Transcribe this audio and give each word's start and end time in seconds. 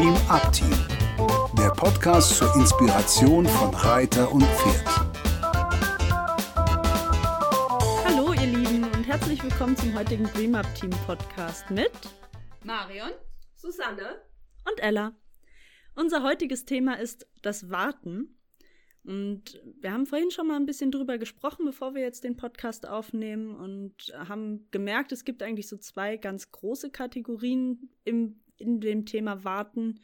Dream 0.00 0.16
Up 0.30 0.50
Team, 0.50 0.72
der 1.58 1.68
Podcast 1.72 2.38
zur 2.38 2.50
Inspiration 2.56 3.44
von 3.44 3.74
Reiter 3.74 4.32
und 4.32 4.44
Pferd. 4.44 4.86
Hallo 8.06 8.32
ihr 8.32 8.46
Lieben 8.46 8.84
und 8.84 9.06
herzlich 9.06 9.44
willkommen 9.44 9.76
zum 9.76 9.94
heutigen 9.94 10.24
Dream 10.24 10.54
Up 10.54 10.74
Team 10.74 10.88
Podcast 11.06 11.70
mit 11.70 11.92
Marion, 12.64 13.10
Susanne 13.56 14.22
und 14.70 14.82
Ella. 14.82 15.12
Unser 15.94 16.22
heutiges 16.22 16.64
Thema 16.64 16.94
ist 16.94 17.26
das 17.42 17.68
Warten 17.68 18.38
und 19.04 19.60
wir 19.80 19.92
haben 19.92 20.06
vorhin 20.06 20.30
schon 20.30 20.46
mal 20.46 20.56
ein 20.56 20.64
bisschen 20.64 20.90
drüber 20.90 21.18
gesprochen, 21.18 21.66
bevor 21.66 21.94
wir 21.94 22.00
jetzt 22.00 22.24
den 22.24 22.38
Podcast 22.38 22.88
aufnehmen 22.88 23.54
und 23.54 24.14
haben 24.14 24.66
gemerkt, 24.70 25.12
es 25.12 25.26
gibt 25.26 25.42
eigentlich 25.42 25.68
so 25.68 25.76
zwei 25.76 26.16
ganz 26.16 26.50
große 26.52 26.88
Kategorien 26.88 27.90
im, 28.04 28.40
in 28.60 28.80
dem 28.80 29.06
Thema 29.06 29.44
Warten. 29.44 30.00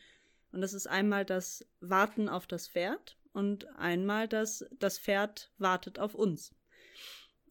Und 0.53 0.61
das 0.61 0.73
ist 0.73 0.87
einmal 0.87 1.25
das 1.25 1.67
Warten 1.81 2.29
auf 2.29 2.47
das 2.47 2.69
Pferd 2.69 3.17
und 3.33 3.67
einmal 3.77 4.29
das, 4.29 4.65
das 4.79 4.99
Pferd 4.99 5.53
wartet 5.59 5.99
auf 5.99 6.15
uns. 6.15 6.55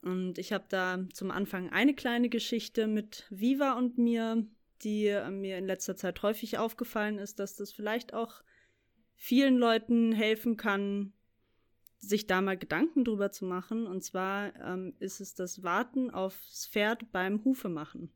Und 0.02 0.38
ich 0.38 0.54
habe 0.54 0.66
da 0.70 1.06
zum 1.14 1.32
Anfang 1.32 1.72
eine 1.72 1.94
kleine 1.94 2.30
Geschichte 2.30 2.88
mit 2.88 3.26
Viva 3.30 3.74
und 3.74 3.98
mir, 3.98 4.46
die 4.84 5.16
mir 5.32 5.58
in 5.58 5.66
letzter 5.66 5.96
Zeit 5.96 6.22
häufig 6.22 6.58
aufgefallen 6.58 7.18
ist, 7.18 7.40
dass 7.40 7.56
das 7.56 7.72
vielleicht 7.72 8.14
auch 8.14 8.44
vielen 9.16 9.58
Leuten 9.58 10.12
helfen 10.12 10.58
kann, 10.58 11.14
sich 11.98 12.28
da 12.28 12.42
mal 12.42 12.58
Gedanken 12.58 13.04
drüber 13.04 13.32
zu 13.32 13.46
machen. 13.46 13.88
Und 13.88 14.04
zwar 14.04 14.56
ähm, 14.64 14.94
ist 15.00 15.22
es 15.22 15.34
das 15.34 15.64
Warten 15.64 16.12
aufs 16.12 16.68
Pferd 16.68 17.12
beim 17.12 17.44
Hufemachen. 17.44 18.12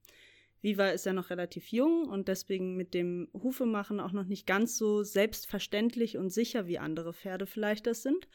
Viva 0.62 0.90
ist 0.90 1.06
ja 1.06 1.14
noch 1.14 1.30
relativ 1.30 1.72
jung 1.72 2.06
und 2.10 2.28
deswegen 2.28 2.76
mit 2.76 2.94
dem 2.94 3.30
Hufemachen 3.34 4.00
auch 4.00 4.12
noch 4.12 4.26
nicht 4.26 4.46
ganz 4.46 4.78
so 4.78 5.04
selbstverständlich 5.04 6.18
und 6.18 6.32
sicher 6.32 6.68
wie 6.68 6.80
andere 6.80 7.14
Pferde 7.14 7.46
vielleicht 7.46 7.88
das 7.88 8.04
sind. 8.04 8.28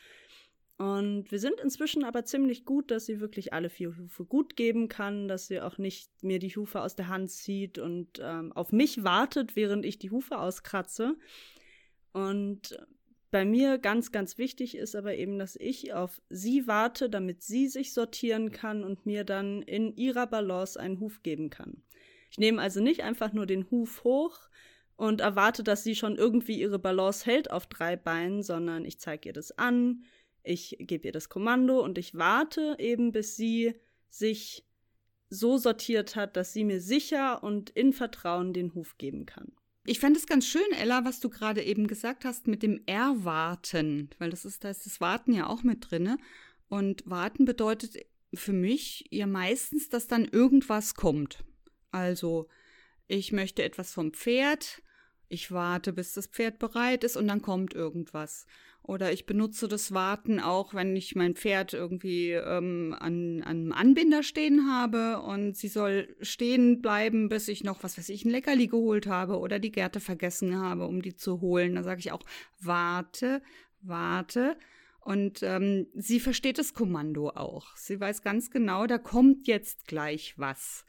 Und 0.76 1.30
wir 1.30 1.38
sind 1.38 1.60
inzwischen 1.60 2.02
aber 2.02 2.24
ziemlich 2.24 2.64
gut, 2.64 2.90
dass 2.90 3.06
sie 3.06 3.20
wirklich 3.20 3.52
alle 3.52 3.70
vier 3.70 3.96
Hufe 3.96 4.24
gut 4.24 4.56
geben 4.56 4.88
kann, 4.88 5.28
dass 5.28 5.46
sie 5.46 5.60
auch 5.60 5.78
nicht 5.78 6.10
mir 6.22 6.40
die 6.40 6.50
Hufe 6.56 6.80
aus 6.80 6.96
der 6.96 7.08
Hand 7.08 7.30
zieht 7.30 7.78
und 7.78 8.20
ähm, 8.20 8.52
auf 8.52 8.72
mich 8.72 9.04
wartet, 9.04 9.54
während 9.54 9.84
ich 9.84 10.00
die 10.00 10.10
Hufe 10.10 10.38
auskratze. 10.38 11.16
Und 12.12 12.76
bei 13.30 13.44
mir 13.44 13.78
ganz, 13.78 14.10
ganz 14.10 14.36
wichtig 14.36 14.76
ist 14.76 14.96
aber 14.96 15.14
eben, 15.14 15.38
dass 15.38 15.56
ich 15.56 15.92
auf 15.92 16.20
sie 16.28 16.66
warte, 16.66 17.08
damit 17.08 17.42
sie 17.42 17.68
sich 17.68 17.92
sortieren 17.92 18.50
kann 18.50 18.82
und 18.82 19.06
mir 19.06 19.24
dann 19.24 19.62
in 19.62 19.96
ihrer 19.96 20.26
Balance 20.26 20.78
einen 20.78 20.98
Huf 20.98 21.22
geben 21.22 21.50
kann. 21.50 21.82
Ich 22.34 22.38
nehme 22.38 22.60
also 22.60 22.80
nicht 22.80 23.04
einfach 23.04 23.32
nur 23.32 23.46
den 23.46 23.70
Huf 23.70 24.02
hoch 24.02 24.40
und 24.96 25.20
erwarte, 25.20 25.62
dass 25.62 25.84
sie 25.84 25.94
schon 25.94 26.16
irgendwie 26.16 26.58
ihre 26.60 26.80
Balance 26.80 27.24
hält 27.26 27.48
auf 27.52 27.66
drei 27.66 27.94
Beinen, 27.94 28.42
sondern 28.42 28.84
ich 28.84 28.98
zeige 28.98 29.28
ihr 29.28 29.32
das 29.32 29.56
an, 29.56 30.02
ich 30.42 30.74
gebe 30.80 31.06
ihr 31.06 31.12
das 31.12 31.28
Kommando 31.28 31.78
und 31.80 31.96
ich 31.96 32.16
warte 32.16 32.74
eben, 32.80 33.12
bis 33.12 33.36
sie 33.36 33.74
sich 34.10 34.66
so 35.30 35.58
sortiert 35.58 36.16
hat, 36.16 36.36
dass 36.36 36.52
sie 36.52 36.64
mir 36.64 36.80
sicher 36.80 37.44
und 37.44 37.70
in 37.70 37.92
Vertrauen 37.92 38.52
den 38.52 38.74
Huf 38.74 38.98
geben 38.98 39.26
kann. 39.26 39.52
Ich 39.86 40.00
fand 40.00 40.16
es 40.16 40.26
ganz 40.26 40.44
schön, 40.44 40.72
Ella, 40.72 41.04
was 41.04 41.20
du 41.20 41.30
gerade 41.30 41.62
eben 41.62 41.86
gesagt 41.86 42.24
hast 42.24 42.48
mit 42.48 42.64
dem 42.64 42.82
Erwarten, 42.86 44.10
weil 44.18 44.30
das 44.30 44.44
ist, 44.44 44.64
da 44.64 44.70
ist 44.70 44.86
das 44.86 45.00
Warten 45.00 45.32
ja 45.32 45.46
auch 45.46 45.62
mit 45.62 45.88
drinne. 45.88 46.18
Und 46.68 47.08
warten 47.08 47.44
bedeutet 47.44 47.96
für 48.34 48.52
mich 48.52 49.06
ja 49.10 49.28
meistens, 49.28 49.88
dass 49.88 50.08
dann 50.08 50.24
irgendwas 50.24 50.96
kommt. 50.96 51.44
Also, 51.94 52.48
ich 53.06 53.30
möchte 53.30 53.62
etwas 53.62 53.92
vom 53.92 54.12
Pferd, 54.12 54.82
ich 55.28 55.52
warte, 55.52 55.92
bis 55.92 56.12
das 56.12 56.26
Pferd 56.26 56.58
bereit 56.58 57.04
ist 57.04 57.16
und 57.16 57.28
dann 57.28 57.40
kommt 57.40 57.72
irgendwas. 57.72 58.46
Oder 58.82 59.12
ich 59.12 59.26
benutze 59.26 59.68
das 59.68 59.94
Warten 59.94 60.40
auch, 60.40 60.74
wenn 60.74 60.96
ich 60.96 61.14
mein 61.14 61.36
Pferd 61.36 61.72
irgendwie 61.72 62.32
ähm, 62.32 62.96
an, 62.98 63.42
an 63.42 63.44
einem 63.44 63.72
Anbinder 63.72 64.24
stehen 64.24 64.68
habe 64.68 65.22
und 65.22 65.56
sie 65.56 65.68
soll 65.68 66.16
stehen 66.20 66.82
bleiben, 66.82 67.28
bis 67.28 67.46
ich 67.46 67.62
noch, 67.62 67.84
was 67.84 67.96
weiß 67.96 68.08
ich, 68.08 68.24
ein 68.24 68.30
Leckerli 68.30 68.66
geholt 68.66 69.06
habe 69.06 69.38
oder 69.38 69.60
die 69.60 69.70
Gerte 69.70 70.00
vergessen 70.00 70.58
habe, 70.60 70.86
um 70.86 71.00
die 71.00 71.14
zu 71.14 71.40
holen. 71.40 71.76
Da 71.76 71.84
sage 71.84 72.00
ich 72.00 72.10
auch, 72.10 72.24
warte, 72.60 73.40
warte. 73.82 74.58
Und 74.98 75.44
ähm, 75.44 75.86
sie 75.94 76.18
versteht 76.18 76.58
das 76.58 76.74
Kommando 76.74 77.28
auch. 77.30 77.76
Sie 77.76 78.00
weiß 78.00 78.22
ganz 78.22 78.50
genau, 78.50 78.88
da 78.88 78.98
kommt 78.98 79.46
jetzt 79.46 79.86
gleich 79.86 80.34
was 80.36 80.84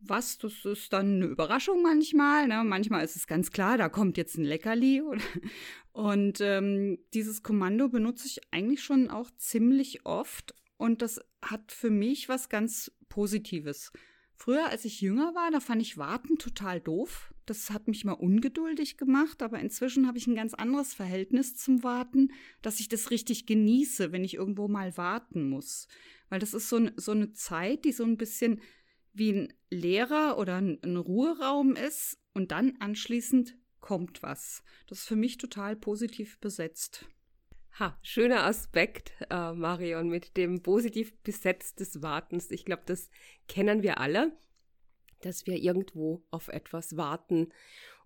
was, 0.00 0.38
das 0.38 0.64
ist 0.64 0.92
dann 0.92 1.16
eine 1.16 1.26
Überraschung 1.26 1.82
manchmal. 1.82 2.46
Ne? 2.48 2.62
Manchmal 2.64 3.04
ist 3.04 3.16
es 3.16 3.26
ganz 3.26 3.50
klar, 3.50 3.78
da 3.78 3.88
kommt 3.88 4.16
jetzt 4.16 4.36
ein 4.38 4.44
Leckerli. 4.44 5.02
Und 5.92 6.40
ähm, 6.40 6.98
dieses 7.14 7.42
Kommando 7.42 7.88
benutze 7.88 8.26
ich 8.26 8.40
eigentlich 8.52 8.82
schon 8.82 9.10
auch 9.10 9.30
ziemlich 9.36 10.06
oft. 10.06 10.54
Und 10.76 11.02
das 11.02 11.20
hat 11.42 11.72
für 11.72 11.90
mich 11.90 12.28
was 12.28 12.48
ganz 12.48 12.92
Positives. 13.08 13.92
Früher, 14.40 14.68
als 14.68 14.84
ich 14.84 15.00
jünger 15.00 15.34
war, 15.34 15.50
da 15.50 15.58
fand 15.58 15.82
ich 15.82 15.98
Warten 15.98 16.38
total 16.38 16.80
doof. 16.80 17.34
Das 17.44 17.70
hat 17.70 17.88
mich 17.88 18.04
mal 18.04 18.12
ungeduldig 18.12 18.96
gemacht, 18.96 19.42
aber 19.42 19.58
inzwischen 19.58 20.06
habe 20.06 20.18
ich 20.18 20.28
ein 20.28 20.36
ganz 20.36 20.54
anderes 20.54 20.94
Verhältnis 20.94 21.56
zum 21.56 21.82
Warten, 21.82 22.30
dass 22.62 22.78
ich 22.78 22.88
das 22.88 23.10
richtig 23.10 23.46
genieße, 23.46 24.12
wenn 24.12 24.22
ich 24.22 24.34
irgendwo 24.34 24.68
mal 24.68 24.96
warten 24.96 25.48
muss. 25.48 25.88
Weil 26.28 26.38
das 26.38 26.54
ist 26.54 26.68
so, 26.68 26.88
so 26.94 27.10
eine 27.10 27.32
Zeit, 27.32 27.84
die 27.84 27.90
so 27.90 28.04
ein 28.04 28.16
bisschen 28.16 28.60
wie 29.18 29.32
ein 29.32 29.54
Lehrer 29.70 30.38
oder 30.38 30.56
ein 30.56 30.96
Ruheraum 30.96 31.74
ist 31.76 32.18
und 32.34 32.52
dann 32.52 32.76
anschließend 32.80 33.56
kommt 33.80 34.22
was. 34.22 34.62
Das 34.86 34.98
ist 35.00 35.08
für 35.08 35.16
mich 35.16 35.38
total 35.38 35.76
positiv 35.76 36.38
besetzt. 36.40 37.06
Ha, 37.78 37.96
schöner 38.02 38.44
Aspekt, 38.44 39.12
äh, 39.30 39.52
Marion, 39.52 40.08
mit 40.08 40.36
dem 40.36 40.62
positiv 40.62 41.16
besetzt 41.22 41.80
des 41.80 42.02
Wartens. 42.02 42.50
Ich 42.50 42.64
glaube, 42.64 42.82
das 42.86 43.08
kennen 43.46 43.82
wir 43.82 43.98
alle, 43.98 44.36
dass 45.20 45.46
wir 45.46 45.56
irgendwo 45.56 46.24
auf 46.30 46.48
etwas 46.48 46.96
warten. 46.96 47.52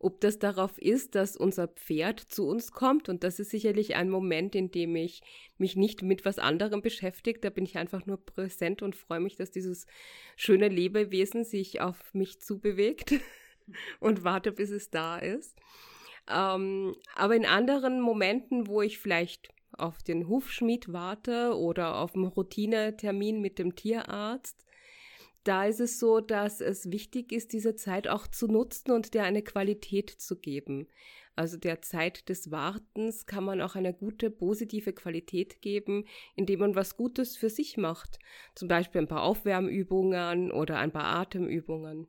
Ob 0.03 0.21
das 0.21 0.41
darauf 0.41 0.79
ist, 0.79 1.15
dass 1.15 1.37
unser 1.37 1.69
Pferd 1.69 2.19
zu 2.19 2.49
uns 2.49 2.73
kommt, 2.73 3.09
und 3.09 3.23
das 3.23 3.39
ist 3.39 3.51
sicherlich 3.51 3.95
ein 3.95 4.11
Moment, 4.11 4.57
in 4.57 4.73
dem 4.73 4.97
ich 4.97 5.23
mich 5.59 5.77
nicht 5.77 6.03
mit 6.03 6.25
was 6.25 6.41
anderem 6.41 6.83
beschäftige, 6.83 7.39
da 7.39 7.51
bin 7.51 7.65
ich 7.65 7.79
einfach 7.79 8.05
nur 8.05 8.17
präsent 8.17 8.83
und 8.83 8.97
freue 8.97 9.21
mich, 9.21 9.37
dass 9.37 9.53
dieses 9.53 9.87
schöne 10.35 10.67
Lebewesen 10.69 11.45
sich 11.45 11.81
auf 11.81 12.13
mich 12.15 12.41
zubewegt 12.41 13.15
und 14.01 14.25
warte, 14.25 14.51
bis 14.51 14.71
es 14.71 14.91
da 14.91 15.19
ist. 15.19 15.57
Ähm, 16.29 16.97
aber 17.15 17.37
in 17.37 17.47
anderen 17.47 18.01
Momenten, 18.01 18.67
wo 18.67 18.83
ich 18.83 18.99
vielleicht 18.99 19.51
auf 19.71 20.03
den 20.03 20.27
Hufschmied 20.29 20.93
warte 20.93 21.57
oder 21.57 21.99
auf 21.99 22.17
einen 22.17 22.27
Routinetermin 22.27 23.41
mit 23.41 23.61
dem 23.61 23.77
Tierarzt, 23.77 24.65
da 25.45 25.67
ist 25.67 25.81
es 25.81 25.99
so, 25.99 26.21
dass 26.21 26.61
es 26.61 26.91
wichtig 26.91 27.33
ist, 27.33 27.53
diese 27.53 27.75
Zeit 27.75 28.09
auch 28.09 28.27
zu 28.27 28.47
nutzen 28.47 28.93
und 28.93 29.15
der 29.15 29.25
eine 29.25 29.43
Qualität 29.43 30.11
zu 30.11 30.37
geben. 30.37 30.87
Also 31.35 31.57
der 31.57 31.81
Zeit 31.81 32.29
des 32.29 32.51
Wartens 32.51 33.27
kann 33.27 33.45
man 33.45 33.61
auch 33.63 33.75
eine 33.75 33.95
gute, 33.95 34.31
positive 34.31 34.93
Qualität 34.93 35.63
geben, 35.63 36.05
indem 36.37 36.61
man 36.61 36.77
was 36.77 36.97
Gutes 36.97 37.37
für 37.37 37.49
sich 37.49 37.77
macht. 37.77 38.19
Zum 38.55 38.69
Beispiel 38.69 39.01
ein 39.01 39.09
paar 39.09 39.23
Aufwärmübungen 39.23 40.53
oder 40.53 40.79
ein 40.79 40.93
paar 40.93 41.07
Atemübungen. 41.07 42.07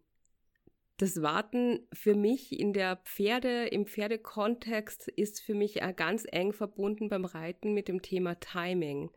Das 0.97 1.21
Warten 1.21 1.87
für 1.93 2.15
mich 2.15 2.57
in 2.59 2.73
der 2.73 2.97
Pferde, 2.97 3.65
im 3.67 3.87
Pferdekontext 3.87 5.07
ist 5.07 5.41
für 5.41 5.55
mich 5.55 5.79
ganz 5.95 6.25
eng 6.31 6.53
verbunden 6.53 7.09
beim 7.09 7.25
Reiten 7.25 7.73
mit 7.73 7.87
dem 7.87 8.01
Thema 8.01 8.39
Timing. 8.39 9.09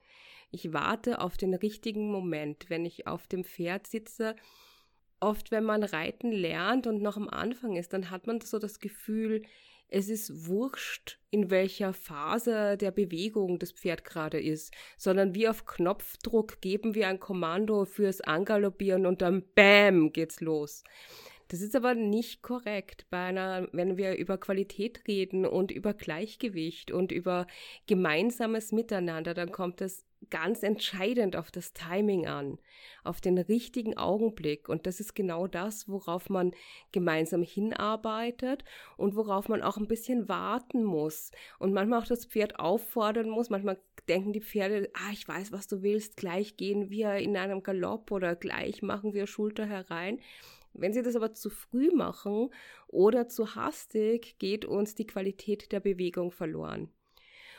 Ich 0.56 0.72
warte 0.72 1.20
auf 1.20 1.36
den 1.36 1.52
richtigen 1.52 2.10
Moment, 2.10 2.70
wenn 2.70 2.86
ich 2.86 3.06
auf 3.06 3.26
dem 3.26 3.44
Pferd 3.44 3.86
sitze. 3.86 4.34
Oft, 5.20 5.50
wenn 5.50 5.64
man 5.64 5.82
reiten 5.82 6.32
lernt 6.32 6.86
und 6.86 7.02
noch 7.02 7.18
am 7.18 7.28
Anfang 7.28 7.76
ist, 7.76 7.92
dann 7.92 8.10
hat 8.10 8.26
man 8.26 8.40
so 8.40 8.58
das 8.58 8.80
Gefühl, 8.80 9.42
es 9.88 10.08
ist 10.08 10.46
wurscht, 10.46 11.18
in 11.30 11.50
welcher 11.50 11.92
Phase 11.92 12.78
der 12.78 12.90
Bewegung 12.90 13.58
das 13.58 13.72
Pferd 13.72 14.06
gerade 14.06 14.40
ist, 14.40 14.72
sondern 14.96 15.34
wie 15.34 15.46
auf 15.46 15.66
Knopfdruck 15.66 16.62
geben 16.62 16.94
wir 16.94 17.08
ein 17.08 17.20
Kommando 17.20 17.84
fürs 17.84 18.22
Angaloppieren 18.22 19.04
und 19.04 19.20
dann 19.20 19.42
Bäm 19.54 20.10
geht's 20.10 20.40
los. 20.40 20.84
Das 21.48 21.60
ist 21.60 21.76
aber 21.76 21.94
nicht 21.94 22.42
korrekt 22.42 23.06
bei 23.10 23.26
einer, 23.26 23.68
wenn 23.72 23.96
wir 23.96 24.16
über 24.16 24.38
Qualität 24.38 25.06
reden 25.06 25.44
und 25.44 25.70
über 25.70 25.92
Gleichgewicht 25.92 26.90
und 26.90 27.12
über 27.12 27.46
gemeinsames 27.86 28.72
Miteinander, 28.72 29.34
dann 29.34 29.52
kommt 29.52 29.82
es 29.82 30.06
ganz 30.30 30.62
entscheidend 30.62 31.36
auf 31.36 31.50
das 31.50 31.72
Timing 31.72 32.26
an, 32.26 32.58
auf 33.04 33.20
den 33.20 33.38
richtigen 33.38 33.96
Augenblick. 33.96 34.68
Und 34.68 34.86
das 34.86 35.00
ist 35.00 35.14
genau 35.14 35.46
das, 35.46 35.88
worauf 35.88 36.28
man 36.28 36.52
gemeinsam 36.92 37.42
hinarbeitet 37.42 38.64
und 38.96 39.16
worauf 39.16 39.48
man 39.48 39.62
auch 39.62 39.76
ein 39.76 39.88
bisschen 39.88 40.28
warten 40.28 40.84
muss. 40.84 41.30
Und 41.58 41.72
manchmal 41.72 42.00
auch 42.00 42.06
das 42.06 42.26
Pferd 42.26 42.58
auffordern 42.58 43.28
muss. 43.28 43.50
Manchmal 43.50 43.78
denken 44.08 44.32
die 44.32 44.40
Pferde, 44.40 44.90
ah, 44.94 45.12
ich 45.12 45.26
weiß, 45.26 45.52
was 45.52 45.66
du 45.66 45.82
willst, 45.82 46.16
gleich 46.16 46.56
gehen 46.56 46.90
wir 46.90 47.14
in 47.14 47.36
einem 47.36 47.62
Galopp 47.62 48.10
oder 48.10 48.36
gleich 48.36 48.82
machen 48.82 49.14
wir 49.14 49.26
Schulter 49.26 49.66
herein 49.66 50.20
Wenn 50.74 50.92
sie 50.92 51.02
das 51.02 51.16
aber 51.16 51.32
zu 51.32 51.50
früh 51.50 51.90
machen 51.90 52.50
oder 52.88 53.28
zu 53.28 53.54
hastig, 53.54 54.38
geht 54.38 54.64
uns 54.64 54.94
die 54.94 55.06
Qualität 55.06 55.72
der 55.72 55.80
Bewegung 55.80 56.30
verloren. 56.30 56.90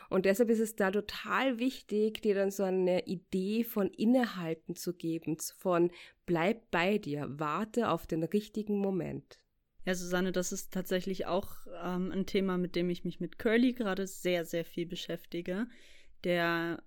Und 0.09 0.25
deshalb 0.25 0.49
ist 0.49 0.59
es 0.59 0.75
da 0.75 0.91
total 0.91 1.59
wichtig, 1.59 2.21
dir 2.21 2.35
dann 2.35 2.51
so 2.51 2.63
eine 2.63 3.05
Idee 3.05 3.63
von 3.63 3.87
Innehalten 3.89 4.75
zu 4.75 4.93
geben, 4.93 5.37
von 5.57 5.91
bleib 6.25 6.71
bei 6.71 6.97
dir, 6.97 7.27
warte 7.29 7.89
auf 7.89 8.07
den 8.07 8.23
richtigen 8.23 8.77
Moment. 8.77 9.39
Ja, 9.85 9.95
Susanne, 9.95 10.31
das 10.31 10.51
ist 10.51 10.73
tatsächlich 10.73 11.27
auch 11.27 11.49
ähm, 11.81 12.11
ein 12.11 12.25
Thema, 12.25 12.57
mit 12.57 12.75
dem 12.75 12.89
ich 12.89 13.05
mich 13.05 13.19
mit 13.19 13.39
Curly 13.39 13.73
gerade 13.73 14.05
sehr, 14.05 14.45
sehr 14.45 14.65
viel 14.65 14.85
beschäftige. 14.85 15.67
Der 16.23 16.83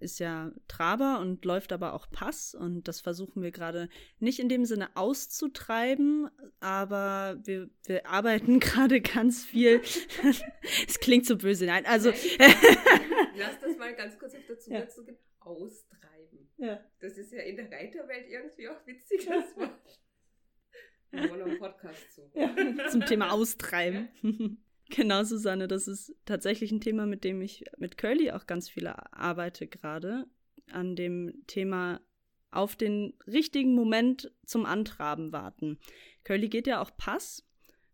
ist 0.00 0.20
ja 0.20 0.52
Traber 0.68 1.20
und 1.20 1.44
läuft 1.44 1.72
aber 1.72 1.92
auch 1.94 2.10
Pass 2.10 2.54
und 2.54 2.88
das 2.88 3.00
versuchen 3.00 3.42
wir 3.42 3.50
gerade 3.50 3.88
nicht 4.18 4.38
in 4.38 4.48
dem 4.48 4.64
Sinne 4.64 4.88
auszutreiben, 4.96 6.30
aber 6.60 7.38
wir, 7.44 7.68
wir 7.86 8.06
arbeiten 8.06 8.60
gerade 8.60 9.00
ganz 9.00 9.44
viel. 9.44 9.80
Es 10.86 11.00
klingt 11.00 11.26
so 11.26 11.36
böse, 11.36 11.66
nein, 11.66 11.86
also. 11.86 12.10
Lass 13.36 13.60
das 13.60 13.76
mal 13.78 13.94
ganz 13.94 14.18
kurz 14.18 14.34
auf 14.34 14.46
der 14.46 14.58
Zunge 14.58 14.78
ja. 14.80 14.88
zugehen. 14.88 15.18
Austreiben. 15.40 16.50
Ja. 16.58 16.84
Das 17.00 17.16
ist 17.16 17.32
ja 17.32 17.42
in 17.42 17.56
der 17.56 17.70
Reiterwelt 17.70 18.26
irgendwie 18.28 18.68
auch 18.68 18.86
witzig, 18.86 19.26
das 19.26 19.56
Wort. 19.56 19.70
Wir 21.10 21.30
wollen 21.30 21.42
einen 21.42 21.58
Podcast 21.58 22.12
zu. 22.12 22.30
Ja, 22.34 22.54
zum 22.90 23.06
Thema 23.06 23.32
Austreiben. 23.32 24.62
Genau, 24.90 25.22
Susanne, 25.22 25.68
das 25.68 25.86
ist 25.86 26.14
tatsächlich 26.24 26.72
ein 26.72 26.80
Thema, 26.80 27.06
mit 27.06 27.22
dem 27.24 27.42
ich 27.42 27.64
mit 27.76 27.98
Curly 27.98 28.30
auch 28.30 28.46
ganz 28.46 28.68
viel 28.68 28.86
arbeite 28.86 29.66
gerade. 29.66 30.26
An 30.70 30.96
dem 30.96 31.44
Thema 31.46 32.00
auf 32.50 32.76
den 32.76 33.14
richtigen 33.26 33.74
Moment 33.74 34.32
zum 34.46 34.64
Antraben 34.64 35.32
warten. 35.32 35.78
Curly 36.24 36.48
geht 36.48 36.66
ja 36.66 36.80
auch 36.80 36.90
Pass 36.96 37.44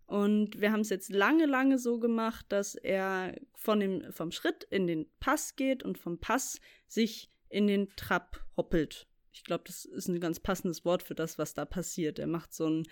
und 0.06 0.60
wir 0.60 0.70
haben 0.70 0.80
es 0.80 0.90
jetzt 0.90 1.10
lange, 1.10 1.46
lange 1.46 1.78
so 1.78 1.98
gemacht, 1.98 2.46
dass 2.50 2.74
er 2.74 3.34
von 3.54 3.80
dem, 3.80 4.12
vom 4.12 4.30
Schritt 4.30 4.64
in 4.70 4.86
den 4.86 5.06
Pass 5.18 5.56
geht 5.56 5.82
und 5.82 5.98
vom 5.98 6.18
Pass 6.18 6.60
sich 6.86 7.30
in 7.48 7.66
den 7.66 7.88
Trab 7.96 8.44
hoppelt. 8.56 9.06
Ich 9.32 9.42
glaube, 9.42 9.64
das 9.66 9.84
ist 9.84 10.08
ein 10.08 10.20
ganz 10.20 10.38
passendes 10.38 10.84
Wort 10.84 11.02
für 11.02 11.14
das, 11.14 11.38
was 11.38 11.54
da 11.54 11.64
passiert. 11.64 12.18
Er 12.18 12.28
macht 12.28 12.54
so 12.54 12.68
ein 12.68 12.86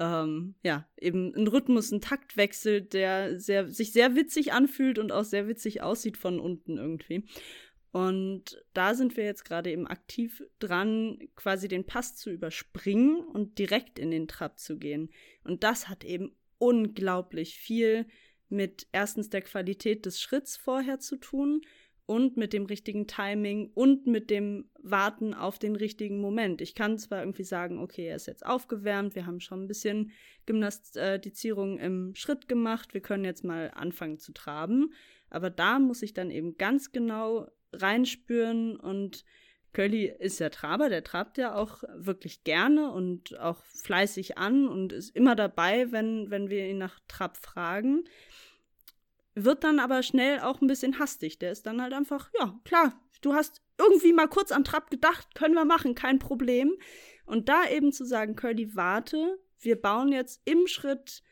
ähm, 0.00 0.54
ja, 0.62 0.88
eben 0.96 1.34
ein 1.36 1.46
Rhythmus, 1.46 1.92
ein 1.92 2.00
Taktwechsel, 2.00 2.80
der 2.80 3.38
sehr, 3.38 3.68
sich 3.68 3.92
sehr 3.92 4.16
witzig 4.16 4.52
anfühlt 4.52 4.98
und 4.98 5.12
auch 5.12 5.24
sehr 5.24 5.46
witzig 5.46 5.82
aussieht 5.82 6.16
von 6.16 6.40
unten 6.40 6.78
irgendwie. 6.78 7.24
Und 7.92 8.64
da 8.72 8.94
sind 8.94 9.16
wir 9.16 9.24
jetzt 9.24 9.44
gerade 9.44 9.70
eben 9.70 9.86
aktiv 9.86 10.42
dran, 10.58 11.18
quasi 11.36 11.68
den 11.68 11.84
Pass 11.84 12.16
zu 12.16 12.30
überspringen 12.30 13.20
und 13.20 13.58
direkt 13.58 13.98
in 13.98 14.10
den 14.10 14.26
Trab 14.26 14.58
zu 14.58 14.78
gehen. 14.78 15.10
Und 15.44 15.64
das 15.64 15.88
hat 15.88 16.04
eben 16.04 16.34
unglaublich 16.58 17.58
viel 17.58 18.06
mit 18.48 18.86
erstens 18.92 19.28
der 19.28 19.42
Qualität 19.42 20.06
des 20.06 20.20
Schritts 20.20 20.56
vorher 20.56 20.98
zu 20.98 21.16
tun 21.16 21.60
und 22.10 22.36
mit 22.36 22.52
dem 22.52 22.66
richtigen 22.66 23.06
Timing 23.06 23.70
und 23.72 24.08
mit 24.08 24.30
dem 24.30 24.68
Warten 24.82 25.32
auf 25.32 25.60
den 25.60 25.76
richtigen 25.76 26.20
Moment. 26.20 26.60
Ich 26.60 26.74
kann 26.74 26.98
zwar 26.98 27.20
irgendwie 27.20 27.44
sagen, 27.44 27.78
okay, 27.78 28.08
er 28.08 28.16
ist 28.16 28.26
jetzt 28.26 28.44
aufgewärmt, 28.44 29.14
wir 29.14 29.26
haben 29.26 29.38
schon 29.38 29.62
ein 29.62 29.68
bisschen 29.68 30.10
Gymnastizierung 30.44 31.78
im 31.78 32.16
Schritt 32.16 32.48
gemacht, 32.48 32.94
wir 32.94 33.00
können 33.00 33.24
jetzt 33.24 33.44
mal 33.44 33.70
anfangen 33.76 34.18
zu 34.18 34.32
traben, 34.32 34.92
aber 35.28 35.50
da 35.50 35.78
muss 35.78 36.02
ich 36.02 36.12
dann 36.12 36.32
eben 36.32 36.56
ganz 36.56 36.90
genau 36.90 37.46
reinspüren 37.72 38.74
und 38.74 39.24
Curly 39.72 40.12
ist 40.18 40.40
ja 40.40 40.48
Traber, 40.48 40.88
der 40.88 41.04
trabt 41.04 41.38
ja 41.38 41.54
auch 41.54 41.84
wirklich 41.94 42.42
gerne 42.42 42.90
und 42.90 43.38
auch 43.38 43.62
fleißig 43.66 44.36
an 44.36 44.66
und 44.66 44.92
ist 44.92 45.14
immer 45.14 45.36
dabei, 45.36 45.92
wenn, 45.92 46.28
wenn 46.28 46.50
wir 46.50 46.68
ihn 46.68 46.78
nach 46.78 46.98
Trab 47.06 47.36
fragen 47.36 48.02
wird 49.44 49.64
dann 49.64 49.78
aber 49.78 50.02
schnell 50.02 50.40
auch 50.40 50.60
ein 50.60 50.66
bisschen 50.66 50.98
hastig. 50.98 51.38
Der 51.38 51.52
ist 51.52 51.66
dann 51.66 51.80
halt 51.82 51.92
einfach, 51.92 52.30
ja, 52.38 52.58
klar, 52.64 53.00
du 53.20 53.34
hast 53.34 53.62
irgendwie 53.78 54.12
mal 54.12 54.28
kurz 54.28 54.52
an 54.52 54.64
Trab 54.64 54.90
gedacht, 54.90 55.34
können 55.34 55.54
wir 55.54 55.64
machen, 55.64 55.94
kein 55.94 56.18
Problem. 56.18 56.74
Und 57.24 57.48
da 57.48 57.68
eben 57.68 57.92
zu 57.92 58.04
sagen, 58.04 58.36
Curly, 58.36 58.74
warte, 58.74 59.38
wir 59.58 59.80
bauen 59.80 60.12
jetzt 60.12 60.40
im 60.44 60.66
Schritt 60.66 61.22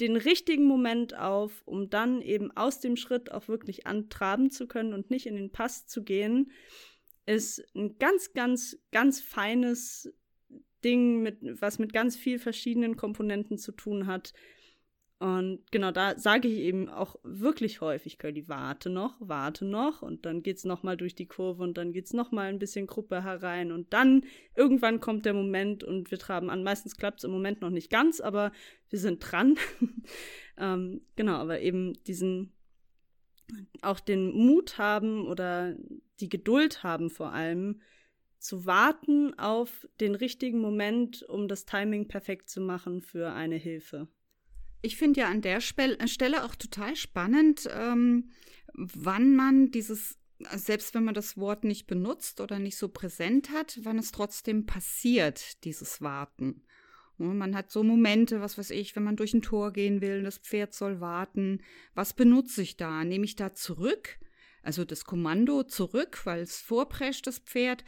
den 0.00 0.16
richtigen 0.16 0.64
Moment 0.64 1.16
auf, 1.16 1.62
um 1.66 1.90
dann 1.90 2.22
eben 2.22 2.50
aus 2.56 2.80
dem 2.80 2.96
Schritt 2.96 3.30
auch 3.32 3.48
wirklich 3.48 3.86
antraben 3.86 4.50
zu 4.50 4.66
können 4.66 4.94
und 4.94 5.10
nicht 5.10 5.26
in 5.26 5.36
den 5.36 5.52
Pass 5.52 5.86
zu 5.86 6.02
gehen, 6.02 6.50
ist 7.26 7.62
ein 7.74 7.98
ganz, 7.98 8.32
ganz, 8.32 8.78
ganz 8.92 9.20
feines 9.20 10.12
Ding, 10.82 11.22
mit, 11.22 11.38
was 11.60 11.78
mit 11.78 11.92
ganz 11.92 12.16
vielen 12.16 12.38
verschiedenen 12.38 12.96
Komponenten 12.96 13.58
zu 13.58 13.72
tun 13.72 14.06
hat, 14.06 14.32
und 15.20 15.70
genau 15.70 15.90
da 15.90 16.18
sage 16.18 16.48
ich 16.48 16.60
eben 16.60 16.88
auch 16.88 17.16
wirklich 17.22 17.82
häufig, 17.82 18.16
Curly, 18.16 18.48
warte 18.48 18.88
noch, 18.88 19.16
warte 19.20 19.66
noch. 19.66 20.00
Und 20.00 20.24
dann 20.24 20.42
geht's 20.42 20.64
noch 20.64 20.82
mal 20.82 20.96
durch 20.96 21.14
die 21.14 21.26
Kurve 21.26 21.62
und 21.62 21.76
dann 21.76 21.92
geht's 21.92 22.14
noch 22.14 22.32
mal 22.32 22.46
ein 22.48 22.58
bisschen 22.58 22.86
Gruppe 22.86 23.22
herein. 23.22 23.70
Und 23.70 23.92
dann 23.92 24.24
irgendwann 24.56 24.98
kommt 24.98 25.26
der 25.26 25.34
Moment 25.34 25.84
und 25.84 26.10
wir 26.10 26.18
traben 26.18 26.48
an. 26.48 26.62
Meistens 26.62 26.96
klappt's 26.96 27.24
im 27.24 27.32
Moment 27.32 27.60
noch 27.60 27.68
nicht 27.68 27.90
ganz, 27.90 28.22
aber 28.22 28.50
wir 28.88 28.98
sind 28.98 29.18
dran. 29.20 29.58
ähm, 30.56 31.02
genau, 31.16 31.34
aber 31.34 31.60
eben 31.60 32.02
diesen, 32.04 32.54
auch 33.82 34.00
den 34.00 34.32
Mut 34.32 34.78
haben 34.78 35.26
oder 35.26 35.76
die 36.20 36.30
Geduld 36.30 36.82
haben 36.82 37.10
vor 37.10 37.34
allem, 37.34 37.82
zu 38.38 38.64
warten 38.64 39.38
auf 39.38 39.86
den 40.00 40.14
richtigen 40.14 40.60
Moment, 40.60 41.22
um 41.24 41.46
das 41.46 41.66
Timing 41.66 42.08
perfekt 42.08 42.48
zu 42.48 42.62
machen 42.62 43.02
für 43.02 43.32
eine 43.32 43.56
Hilfe. 43.56 44.08
Ich 44.82 44.96
finde 44.96 45.20
ja 45.20 45.28
an 45.28 45.42
der 45.42 45.60
Stelle 45.60 46.44
auch 46.44 46.54
total 46.54 46.96
spannend, 46.96 47.68
ähm, 47.72 48.30
wann 48.72 49.34
man 49.34 49.70
dieses, 49.70 50.18
selbst 50.54 50.94
wenn 50.94 51.04
man 51.04 51.14
das 51.14 51.36
Wort 51.36 51.64
nicht 51.64 51.86
benutzt 51.86 52.40
oder 52.40 52.58
nicht 52.58 52.76
so 52.76 52.88
präsent 52.88 53.50
hat, 53.50 53.78
wann 53.82 53.98
es 53.98 54.12
trotzdem 54.12 54.66
passiert, 54.66 55.64
dieses 55.64 56.00
Warten. 56.00 56.62
Und 57.18 57.36
man 57.36 57.54
hat 57.54 57.70
so 57.70 57.82
Momente, 57.82 58.40
was 58.40 58.56
weiß 58.56 58.70
ich, 58.70 58.96
wenn 58.96 59.02
man 59.02 59.16
durch 59.16 59.34
ein 59.34 59.42
Tor 59.42 59.72
gehen 59.72 60.00
will, 60.00 60.22
das 60.22 60.38
Pferd 60.38 60.72
soll 60.72 61.00
warten. 61.00 61.60
Was 61.94 62.14
benutze 62.14 62.62
ich 62.62 62.78
da? 62.78 63.04
Nehme 63.04 63.26
ich 63.26 63.36
da 63.36 63.52
zurück? 63.52 64.18
Also 64.62 64.86
das 64.86 65.04
Kommando 65.04 65.64
zurück, 65.64 66.22
weil 66.24 66.40
es 66.40 66.58
vorprescht, 66.58 67.26
das 67.26 67.38
Pferd? 67.38 67.84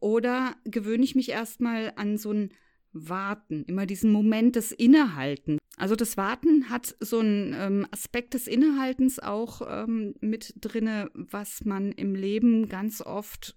Oder 0.00 0.56
gewöhne 0.64 1.04
ich 1.04 1.14
mich 1.14 1.28
erstmal 1.28 1.92
an 1.94 2.18
so 2.18 2.32
ein 2.32 2.52
Warten, 2.92 3.64
immer 3.64 3.86
diesen 3.86 4.10
Moment 4.10 4.56
des 4.56 4.72
Innehalten. 4.72 5.58
Also 5.76 5.96
das 5.96 6.16
Warten 6.16 6.70
hat 6.70 6.94
so 7.00 7.18
einen 7.18 7.52
ähm, 7.52 7.86
Aspekt 7.90 8.34
des 8.34 8.46
Innehaltens 8.46 9.18
auch 9.18 9.62
ähm, 9.66 10.14
mit 10.20 10.54
drinne, 10.60 11.10
was 11.14 11.64
man 11.64 11.90
im 11.92 12.14
Leben 12.14 12.68
ganz 12.68 13.00
oft 13.00 13.56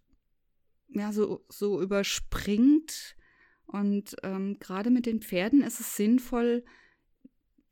ja 0.89 1.11
so, 1.11 1.45
so 1.49 1.81
überspringt. 1.81 3.15
Und 3.65 4.15
ähm, 4.23 4.57
gerade 4.59 4.89
mit 4.89 5.05
den 5.05 5.21
Pferden 5.21 5.61
ist 5.61 5.79
es 5.79 5.95
sinnvoll, 5.95 6.63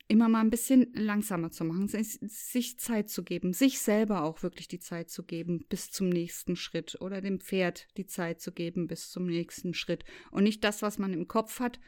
immer 0.08 0.30
mal 0.30 0.42
ein 0.42 0.50
bisschen 0.50 0.94
langsamer 0.94 1.50
zu 1.52 1.64
machen, 1.64 1.88
sich 1.88 2.80
Zeit 2.80 3.10
zu 3.10 3.24
geben, 3.24 3.54
sich 3.54 3.80
selber 3.80 4.24
auch 4.24 4.44
wirklich 4.44 4.68
die 4.68 4.80
Zeit 4.80 5.10
zu 5.10 5.24
geben 5.24 5.66
bis 5.68 5.90
zum 5.90 6.10
nächsten 6.10 6.56
Schritt 6.56 7.02
oder 7.02 7.22
dem 7.22 7.40
Pferd 7.40 7.88
die 7.98 8.06
Zeit 8.06 8.40
zu 8.40 8.52
geben 8.52 8.88
bis 8.88 9.10
zum 9.10 9.26
nächsten 9.26 9.74
Schritt 9.74 10.06
und 10.30 10.44
nicht 10.44 10.64
das, 10.64 10.84
was 10.84 11.00
man 11.00 11.14
im 11.14 11.28
Kopf 11.28 11.60
hat, 11.60 11.80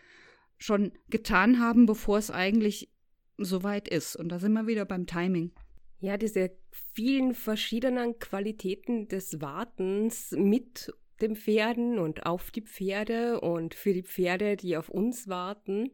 schon 0.58 0.92
getan 1.10 1.60
haben, 1.60 1.86
bevor 1.86 2.18
es 2.18 2.32
eigentlich 2.32 2.90
soweit 3.38 3.88
ist. 3.88 4.16
Und 4.16 4.30
da 4.30 4.40
sind 4.40 4.54
wir 4.54 4.68
wieder 4.68 4.86
beim 4.86 5.06
Timing. 5.06 5.52
Ja, 6.00 6.18
diese 6.18 6.52
vielen 6.94 7.34
verschiedenen 7.34 8.20
Qualitäten 8.20 9.08
des 9.08 9.42
Wartens 9.42 10.32
mit 10.32 10.94
den 11.22 11.36
Pferden 11.36 11.98
und 11.98 12.26
auf 12.26 12.52
die 12.52 12.62
Pferde 12.62 13.42
und 13.42 13.74
für 13.74 13.94
die 13.94 14.04
Pferde, 14.04 14.56
die 14.56 14.78
auf 14.78 14.90
uns 14.90 15.28
warten, 15.28 15.92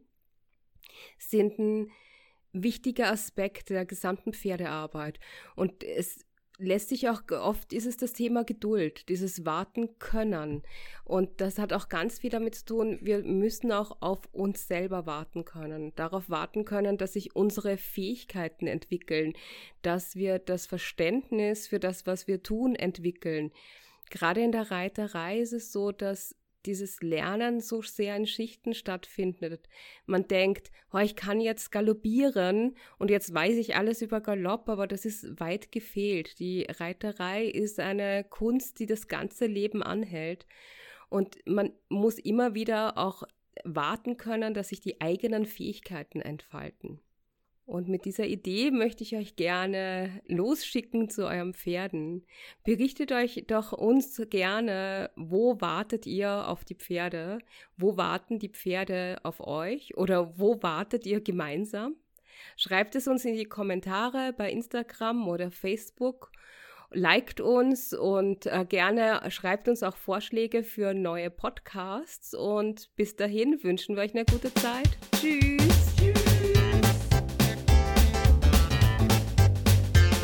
sind 1.18 1.58
ein 1.58 1.90
wichtiger 2.52 3.10
Aspekt 3.10 3.70
der 3.70 3.86
gesamten 3.86 4.32
Pferdearbeit. 4.32 5.18
Und 5.56 5.82
es 5.82 6.24
lässt 6.58 6.88
sich 6.88 7.08
auch, 7.08 7.22
oft 7.30 7.72
ist 7.72 7.86
es 7.86 7.96
das 7.96 8.12
Thema 8.12 8.44
Geduld, 8.44 9.08
dieses 9.08 9.44
Warten 9.44 9.98
können. 9.98 10.62
Und 11.04 11.40
das 11.40 11.58
hat 11.58 11.72
auch 11.72 11.88
ganz 11.88 12.18
viel 12.20 12.30
damit 12.30 12.54
zu 12.54 12.64
tun, 12.64 12.98
wir 13.02 13.22
müssen 13.22 13.72
auch 13.72 14.00
auf 14.00 14.20
uns 14.32 14.68
selber 14.68 15.06
warten 15.06 15.44
können, 15.44 15.92
darauf 15.96 16.30
warten 16.30 16.64
können, 16.64 16.96
dass 16.96 17.14
sich 17.14 17.34
unsere 17.34 17.76
Fähigkeiten 17.76 18.66
entwickeln, 18.66 19.32
dass 19.82 20.16
wir 20.16 20.38
das 20.38 20.66
Verständnis 20.66 21.66
für 21.66 21.80
das, 21.80 22.06
was 22.06 22.26
wir 22.26 22.42
tun, 22.42 22.76
entwickeln. 22.76 23.52
Gerade 24.10 24.42
in 24.42 24.52
der 24.52 24.70
Reiterei 24.70 25.40
ist 25.40 25.52
es 25.52 25.72
so, 25.72 25.90
dass 25.90 26.36
dieses 26.66 27.00
Lernen 27.02 27.60
so 27.60 27.82
sehr 27.82 28.16
in 28.16 28.26
Schichten 28.26 28.74
stattfindet. 28.74 29.68
Man 30.06 30.26
denkt, 30.28 30.70
oh, 30.92 30.98
ich 30.98 31.16
kann 31.16 31.40
jetzt 31.40 31.72
galoppieren 31.72 32.76
und 32.98 33.10
jetzt 33.10 33.32
weiß 33.32 33.56
ich 33.56 33.76
alles 33.76 34.02
über 34.02 34.20
Galopp, 34.20 34.68
aber 34.68 34.86
das 34.86 35.04
ist 35.04 35.40
weit 35.40 35.72
gefehlt. 35.72 36.38
Die 36.38 36.66
Reiterei 36.68 37.44
ist 37.46 37.80
eine 37.80 38.24
Kunst, 38.24 38.78
die 38.78 38.86
das 38.86 39.08
ganze 39.08 39.46
Leben 39.46 39.82
anhält. 39.82 40.46
Und 41.08 41.38
man 41.46 41.72
muss 41.88 42.18
immer 42.18 42.54
wieder 42.54 42.98
auch 42.98 43.22
warten 43.64 44.16
können, 44.16 44.54
dass 44.54 44.70
sich 44.70 44.80
die 44.80 45.00
eigenen 45.00 45.46
Fähigkeiten 45.46 46.20
entfalten. 46.20 47.00
Und 47.66 47.88
mit 47.88 48.04
dieser 48.04 48.26
Idee 48.26 48.70
möchte 48.70 49.02
ich 49.02 49.16
euch 49.16 49.36
gerne 49.36 50.20
losschicken 50.26 51.08
zu 51.08 51.26
eurem 51.26 51.54
Pferden. 51.54 52.26
Berichtet 52.62 53.10
euch 53.10 53.44
doch 53.46 53.72
uns 53.72 54.20
gerne, 54.28 55.10
wo 55.16 55.60
wartet 55.62 56.06
ihr 56.06 56.48
auf 56.48 56.64
die 56.64 56.74
Pferde? 56.74 57.38
Wo 57.76 57.96
warten 57.96 58.38
die 58.38 58.50
Pferde 58.50 59.16
auf 59.22 59.40
euch? 59.40 59.96
Oder 59.96 60.38
wo 60.38 60.62
wartet 60.62 61.06
ihr 61.06 61.22
gemeinsam? 61.22 61.96
Schreibt 62.56 62.96
es 62.96 63.08
uns 63.08 63.24
in 63.24 63.34
die 63.34 63.46
Kommentare 63.46 64.34
bei 64.36 64.50
Instagram 64.50 65.26
oder 65.26 65.50
Facebook. 65.50 66.32
Liked 66.90 67.40
uns 67.40 67.92
und 67.92 68.46
äh, 68.46 68.64
gerne 68.68 69.22
schreibt 69.30 69.68
uns 69.68 69.82
auch 69.82 69.96
Vorschläge 69.96 70.62
für 70.62 70.92
neue 70.92 71.30
Podcasts. 71.30 72.34
Und 72.34 72.94
bis 72.94 73.16
dahin 73.16 73.64
wünschen 73.64 73.96
wir 73.96 74.02
euch 74.02 74.14
eine 74.14 74.26
gute 74.26 74.52
Zeit. 74.54 74.90
Tschüss. 75.16 75.73